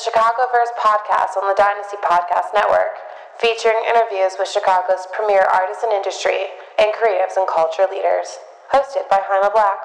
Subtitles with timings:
[0.00, 2.96] Chicagoverse podcast on the Dynasty Podcast Network,
[3.38, 6.46] featuring interviews with Chicago's premier artists and industry
[6.78, 8.38] and creatives and culture leaders.
[8.72, 9.76] Hosted by Jaime Black.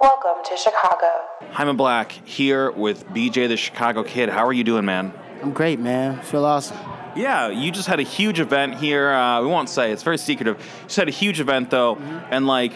[0.00, 1.08] Welcome to Chicago.
[1.50, 4.28] Jaime Black here with BJ the Chicago Kid.
[4.28, 5.12] How are you doing, man?
[5.42, 6.20] I'm great, man.
[6.20, 6.78] Feel awesome.
[7.16, 9.10] Yeah, you just had a huge event here.
[9.10, 10.60] Uh, we won't say, it's very secretive.
[10.60, 12.32] You just had a huge event, though, mm-hmm.
[12.32, 12.74] and like,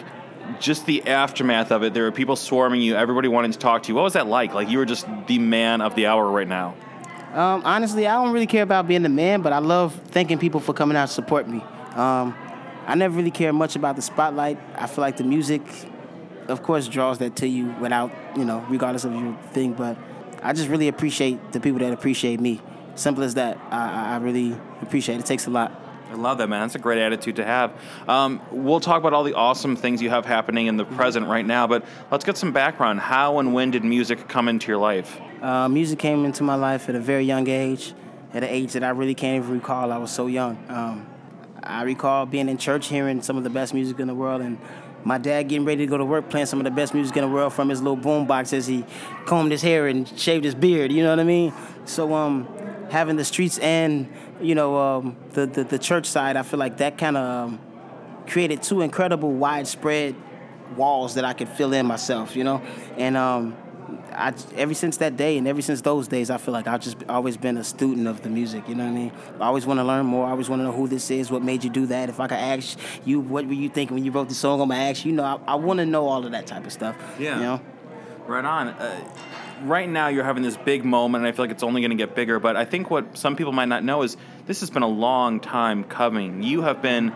[0.59, 3.87] just the aftermath of it, there were people swarming you, everybody wanting to talk to
[3.87, 3.95] you.
[3.95, 4.53] What was that like?
[4.53, 6.75] Like you were just the man of the hour right now.
[7.33, 10.59] Um, honestly, I don't really care about being the man, but I love thanking people
[10.59, 11.61] for coming out to support me.
[11.95, 12.35] Um,
[12.87, 14.57] I never really care much about the spotlight.
[14.75, 15.61] I feel like the music,
[16.47, 19.73] of course, draws that to you without, you know, regardless of your thing.
[19.73, 19.95] But
[20.41, 22.61] I just really appreciate the people that appreciate me.
[22.95, 23.59] Simple as that.
[23.69, 25.19] I, I really appreciate it.
[25.19, 25.71] It takes a lot.
[26.09, 26.61] I love that, man.
[26.61, 27.71] That's a great attitude to have.
[28.07, 31.45] Um, we'll talk about all the awesome things you have happening in the present right
[31.45, 32.99] now, but let's get some background.
[32.99, 35.19] How and when did music come into your life?
[35.41, 37.93] Uh, music came into my life at a very young age,
[38.33, 39.91] at an age that I really can't even recall.
[39.91, 40.57] I was so young.
[40.67, 41.07] Um,
[41.63, 44.59] I recall being in church hearing some of the best music in the world and
[45.03, 47.23] my dad getting ready to go to work playing some of the best music in
[47.23, 48.85] the world from his little boom box as he
[49.25, 51.53] combed his hair and shaved his beard, you know what I mean?
[51.85, 52.47] So um,
[52.89, 56.77] having the streets and you know um, the, the, the church side, I feel like
[56.77, 57.59] that kind of um,
[58.27, 60.15] created two incredible widespread
[60.75, 62.61] walls that I could fill in myself, you know,
[62.97, 63.55] and um,
[64.11, 66.97] I ever since that day and ever since those days, I feel like I've just
[67.07, 68.67] always been a student of the music.
[68.67, 69.11] You know what I mean?
[69.39, 70.25] I always want to learn more.
[70.27, 72.09] I always want to know who this is, what made you do that.
[72.09, 74.61] If I could ask you, what were you thinking when you wrote the song?
[74.61, 75.11] I'm gonna ask you.
[75.11, 76.95] You know, I, I want to know all of that type of stuff.
[77.19, 77.35] Yeah.
[77.35, 77.61] You know.
[78.27, 78.67] Right on.
[78.67, 79.13] Uh,
[79.63, 81.97] right now you're having this big moment, and I feel like it's only going to
[81.97, 82.39] get bigger.
[82.39, 85.39] But I think what some people might not know is this has been a long
[85.39, 86.43] time coming.
[86.43, 87.13] You have been,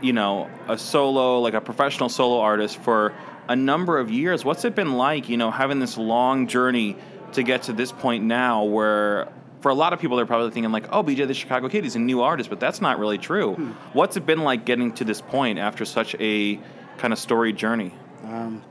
[0.00, 3.12] you know, a solo, like a professional solo artist for
[3.48, 4.44] a number of years.
[4.44, 6.96] What's it been like, you know, having this long journey
[7.32, 9.28] to get to this point now where
[9.60, 11.96] for a lot of people they're probably thinking like, oh, BJ the Chicago Kid, he's
[11.96, 13.54] a new artist, but that's not really true.
[13.54, 13.70] Hmm.
[13.92, 16.60] What's it been like getting to this point after such a
[16.98, 17.94] kind of storied journey?
[18.24, 18.62] Um,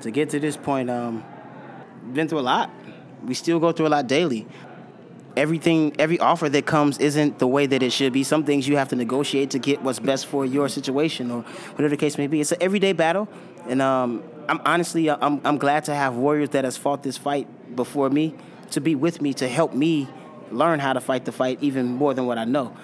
[0.00, 1.24] to get to this point, um,
[2.12, 2.70] been through a lot.
[3.24, 4.46] We still go through a lot daily.
[5.40, 8.22] Everything, every offer that comes isn't the way that it should be.
[8.24, 11.40] Some things you have to negotiate to get what's best for your situation or
[11.70, 12.42] whatever the case may be.
[12.42, 13.26] It's an everyday battle,
[13.66, 17.48] and um, I'm honestly, I'm, I'm glad to have warriors that has fought this fight
[17.74, 18.34] before me
[18.72, 20.10] to be with me to help me
[20.50, 22.76] learn how to fight the fight even more than what I know.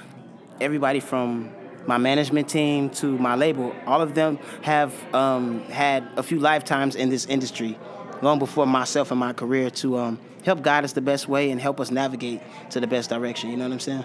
[0.58, 1.50] Everybody from
[1.86, 6.96] my management team to my label, all of them have um, had a few lifetimes
[6.96, 7.78] in this industry
[8.22, 11.60] long before myself and my career to um, help guide us the best way and
[11.60, 12.40] help us navigate
[12.70, 13.50] to the best direction.
[13.50, 14.04] You know what I'm saying?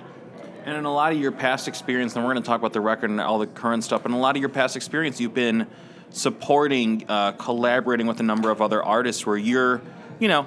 [0.66, 2.82] And in a lot of your past experience, and we're going to talk about the
[2.82, 5.66] record and all the current stuff, in a lot of your past experience, you've been
[6.12, 9.82] supporting, uh, collaborating with a number of other artists where you're,
[10.20, 10.46] you know,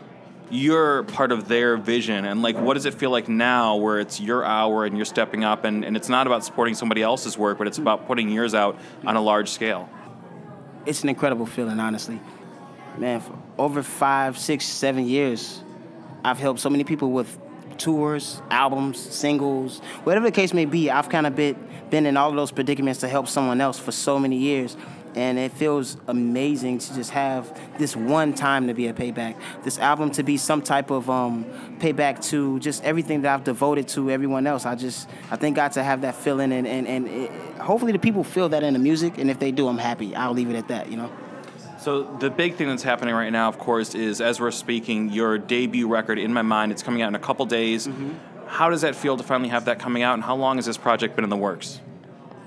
[0.51, 2.27] you're part of their vision.
[2.27, 5.43] And like, what does it feel like now where it's your hour and you're stepping
[5.43, 8.55] up and, and it's not about supporting somebody else's work, but it's about putting yours
[8.55, 9.89] out on a large scale?
[10.87, 12.21] It's an incredible feeling, honestly
[12.99, 15.63] man, for over five, six, seven years,
[16.25, 17.39] I've helped so many people with
[17.77, 20.91] tours, albums, singles, whatever the case may be.
[20.91, 21.57] I've kind of been
[21.91, 24.77] been in all of those predicaments to help someone else for so many years.
[25.15, 29.37] And it feels amazing to just have this one time to be a payback.
[29.63, 31.45] This album to be some type of um,
[31.79, 34.67] payback to just everything that I've devoted to everyone else.
[34.67, 38.01] I just, I thank God to have that feeling, and, and, and it, hopefully the
[38.01, 39.19] people feel that in the music.
[39.19, 40.17] And if they do, I'm happy.
[40.17, 41.13] I'll leave it at that, you know?
[41.85, 45.37] So the big thing that's happening right now, of course, is as we're speaking, your
[45.37, 46.73] debut record in my mind.
[46.73, 47.87] It's coming out in a couple days.
[47.87, 48.13] Mm-hmm.
[48.47, 50.79] How does that feel to finally have that coming out, and how long has this
[50.79, 51.83] project been in the works?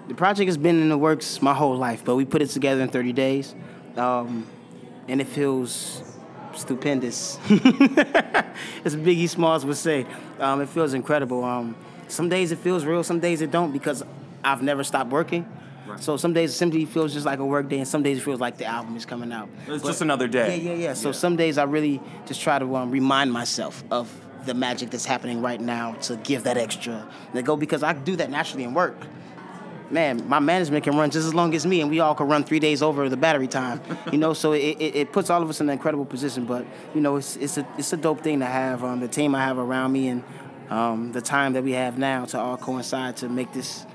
[0.08, 2.82] The project has been in the works my whole life, but we put it together
[2.82, 3.54] in 30 days,
[3.96, 4.48] um,
[5.08, 6.02] and it feels
[6.56, 7.38] stupendous.
[8.84, 10.08] As Biggie Smalls would say,
[10.40, 11.44] um, it feels incredible.
[11.44, 11.76] Um,
[12.08, 14.04] some days it feels real, some days it don't because
[14.44, 15.48] I've never stopped working.
[15.88, 16.00] Right.
[16.00, 18.22] So some days it simply feels just like a work day, and some days it
[18.22, 19.48] feels like the album is coming out.
[19.68, 20.58] It's but, just another day.
[20.58, 20.94] Yeah, yeah, yeah.
[20.94, 21.14] So yeah.
[21.14, 24.14] some days I really just try to um, remind myself of
[24.46, 28.16] the magic that's happening right now to give that extra to go because I do
[28.18, 28.98] that naturally in work.
[29.90, 32.44] Man, my management can run just as long as me, and we all can run
[32.44, 33.80] three days over the battery time.
[34.12, 36.46] you know, so it, it, it, puts all of us in an incredible position.
[36.46, 39.34] But you know, it's it's a it's a dope thing to have um, the team
[39.34, 40.24] I have around me and
[40.70, 43.86] um, the time that we have now to all coincide to make this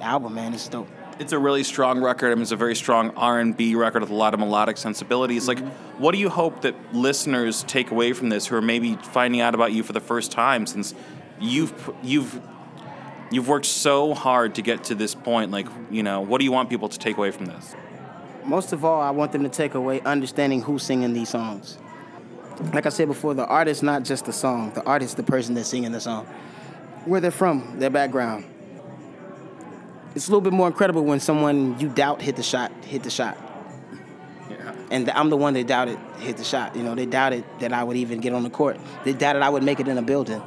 [0.00, 0.34] album.
[0.34, 0.86] Man, it's dope
[1.20, 2.32] it's a really strong record.
[2.32, 4.78] I mean, it's a very strong R and B record with a lot of melodic
[4.78, 5.46] sensibilities.
[5.46, 5.66] Mm-hmm.
[5.66, 9.42] Like, what do you hope that listeners take away from this, who are maybe finding
[9.42, 10.94] out about you for the first time, since
[11.38, 12.40] you've you've
[13.30, 15.50] you've worked so hard to get to this point?
[15.50, 17.76] Like, you know, what do you want people to take away from this?
[18.46, 21.76] Most of all, I want them to take away understanding who's singing these songs.
[22.72, 24.72] like I said before, the artist not just the song.
[24.72, 26.24] The artist, is the person that's singing the song,
[27.04, 28.46] where they're from, their background.
[30.14, 33.10] It's a little bit more incredible when someone you doubt hit the shot, hit the
[33.10, 33.38] shot.
[34.50, 34.74] Yeah.
[34.90, 36.74] And I'm the one that doubted hit the shot.
[36.74, 38.78] You know, they doubted that I would even get on the court.
[39.04, 40.42] They doubted I would make it in a building.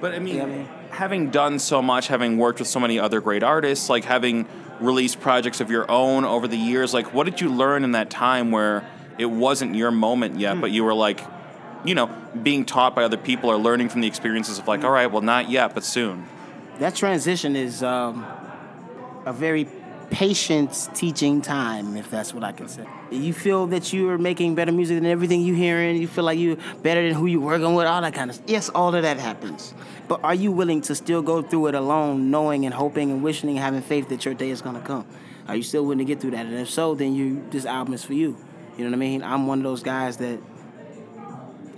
[0.00, 0.68] But I mean, You know I mean?
[0.90, 4.46] having done so much, having worked with so many other great artists, like having
[4.80, 8.10] released projects of your own over the years, like what did you learn in that
[8.10, 11.20] time where it wasn't your moment yet, but you were like,
[11.84, 12.06] you know,
[12.42, 15.22] being taught by other people or learning from the experiences of like, all right, well,
[15.22, 16.28] not yet, but soon.
[16.78, 18.24] That transition is um,
[19.28, 19.68] a very
[20.10, 22.86] patient teaching time, if that's what I can say.
[23.10, 25.96] You feel that you are making better music than everything you hearing.
[25.96, 27.86] You feel like you're better than who you're working with.
[27.86, 28.36] All that kind of.
[28.36, 28.48] stuff.
[28.48, 29.74] Yes, all of that happens.
[30.08, 33.50] But are you willing to still go through it alone, knowing and hoping and wishing
[33.50, 35.06] and having faith that your day is gonna come?
[35.46, 36.46] Are you still willing to get through that?
[36.46, 38.36] And if so, then you this album is for you.
[38.76, 39.22] You know what I mean?
[39.22, 40.40] I'm one of those guys that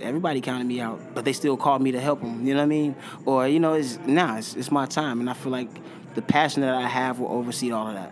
[0.01, 2.45] everybody counted me out, but they still called me to help them.
[2.45, 2.95] You know what I mean?
[3.25, 5.69] Or you know, it's nah, it's, it's my time, and I feel like
[6.15, 8.11] the passion that I have will oversee all of that.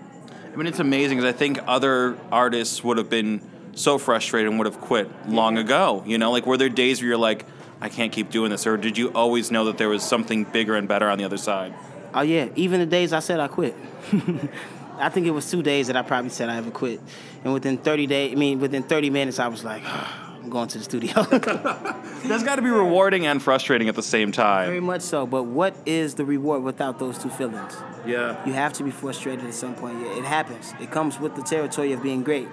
[0.52, 3.42] I mean, it's amazing because I think other artists would have been
[3.76, 6.04] so frustrated and would have quit long ago.
[6.06, 7.46] You know, like were there days where you're like,
[7.82, 10.76] I can't keep doing this, or did you always know that there was something bigger
[10.76, 11.74] and better on the other side?
[12.14, 13.76] Oh yeah, even the days I said I quit.
[14.98, 17.00] I think it was two days that I probably said I ever quit,
[17.44, 19.84] and within 30 days, I mean, within 30 minutes, I was like,
[20.42, 21.14] I'm going to the studio.
[21.24, 24.68] That's got to be rewarding and frustrating at the same time.
[24.68, 25.26] Very much so.
[25.26, 27.76] But what is the reward without those two feelings?
[28.06, 28.44] Yeah.
[28.46, 30.02] You have to be frustrated at some point.
[30.02, 30.74] It happens.
[30.80, 32.48] It comes with the territory of being great,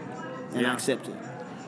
[0.52, 0.70] and Yeah.
[0.70, 1.14] I accept it.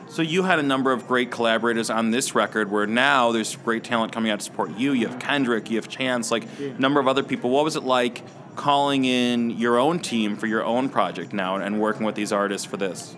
[0.09, 3.83] So you had a number of great collaborators on this record where now there's great
[3.83, 4.91] talent coming out to support you.
[4.93, 7.51] You have Kendrick, you have Chance, like a number of other people.
[7.51, 8.23] What was it like
[8.55, 12.65] calling in your own team for your own project now and working with these artists
[12.65, 13.15] for this?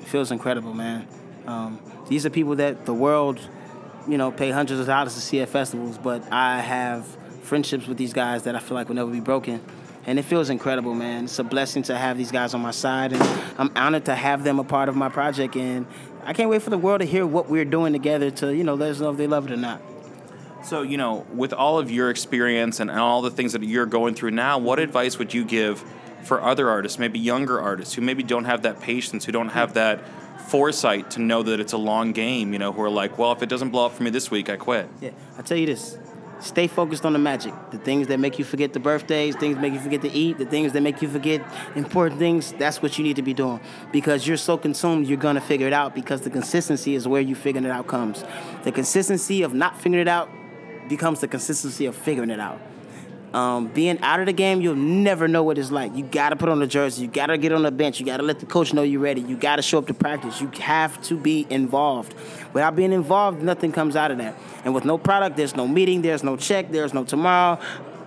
[0.00, 1.08] It feels incredible, man.
[1.48, 3.40] Um, these are people that the world,
[4.06, 7.06] you know, pay hundreds of dollars to see at festivals, but I have
[7.42, 9.62] friendships with these guys that I feel like will never be broken.
[10.06, 11.24] And it feels incredible, man.
[11.24, 13.22] It's a blessing to have these guys on my side, and
[13.58, 15.54] I'm honored to have them a part of my project.
[15.56, 15.86] And
[16.24, 18.74] I can't wait for the world to hear what we're doing together to, you know,
[18.74, 19.80] let us know if they love it or not.
[20.64, 24.14] So, you know, with all of your experience and all the things that you're going
[24.14, 25.84] through now, what advice would you give
[26.24, 29.74] for other artists, maybe younger artists who maybe don't have that patience, who don't have
[29.74, 30.02] that
[30.48, 33.42] foresight to know that it's a long game, you know, who are like, well, if
[33.42, 34.88] it doesn't blow up for me this week, I quit.
[35.00, 35.98] Yeah, I tell you this.
[36.40, 37.52] Stay focused on the magic.
[37.70, 40.38] The things that make you forget the birthdays, things that make you forget to eat,
[40.38, 43.60] the things that make you forget important things, that's what you need to be doing.
[43.92, 47.34] Because you're so consumed, you're gonna figure it out because the consistency is where you
[47.34, 48.24] figuring it out comes.
[48.64, 50.30] The consistency of not figuring it out
[50.88, 52.58] becomes the consistency of figuring it out.
[53.32, 55.94] Um, being out of the game, you'll never know what it's like.
[55.94, 57.02] You gotta put on the jersey.
[57.02, 58.00] You gotta get on the bench.
[58.00, 59.20] You gotta let the coach know you're ready.
[59.20, 60.40] You gotta show up to practice.
[60.40, 62.14] You have to be involved.
[62.52, 64.36] Without being involved, nothing comes out of that.
[64.64, 67.60] And with no product, there's no meeting, there's no check, there's no tomorrow,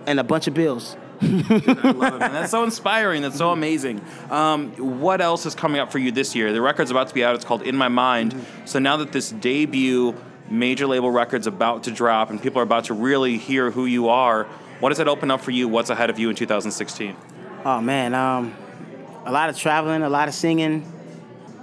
[0.06, 0.96] and a bunch of bills.
[1.22, 2.18] I love it.
[2.18, 3.22] That's so inspiring.
[3.22, 4.02] That's so amazing.
[4.30, 6.52] Um, what else is coming up for you this year?
[6.52, 7.34] The record's about to be out.
[7.34, 8.34] It's called In My Mind.
[8.66, 10.14] So now that this debut
[10.50, 14.08] major label record's about to drop and people are about to really hear who you
[14.08, 14.46] are,
[14.80, 15.68] what does that open up for you?
[15.68, 17.16] What's ahead of you in 2016?
[17.64, 18.54] Oh man, um,
[19.24, 20.90] a lot of traveling, a lot of singing,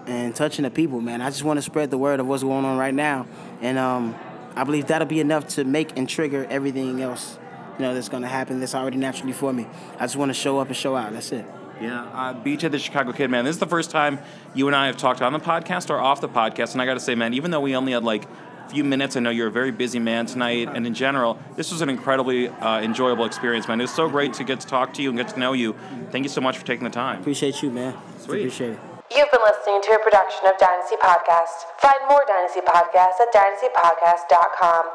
[0.07, 1.21] and touching the people, man.
[1.21, 3.27] I just want to spread the word of what's going on right now,
[3.61, 4.15] and um,
[4.55, 7.37] I believe that'll be enough to make and trigger everything else,
[7.77, 8.59] you know, that's gonna happen.
[8.59, 9.67] That's already naturally for me.
[9.97, 11.13] I just want to show up and show out.
[11.13, 11.45] That's it.
[11.79, 13.43] Yeah, uh, BJ the Chicago Kid, man.
[13.43, 14.19] This is the first time
[14.53, 16.93] you and I have talked on the podcast or off the podcast, and I got
[16.93, 18.27] to say, man, even though we only had like
[18.69, 21.81] few minutes, I know you're a very busy man tonight, and in general, this was
[21.81, 23.79] an incredibly uh, enjoyable experience, man.
[23.79, 25.75] It was so great to get to talk to you and get to know you.
[26.11, 27.19] Thank you so much for taking the time.
[27.21, 27.95] Appreciate you, man.
[28.19, 28.39] Sweet.
[28.39, 28.79] Appreciate it.
[29.11, 31.67] You've been listening to a production of Dynasty Podcast.
[31.79, 34.85] Find more Dynasty Podcasts at dynastypodcast.com.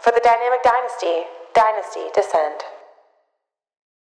[0.00, 2.75] For the Dynamic Dynasty, Dynasty Descend.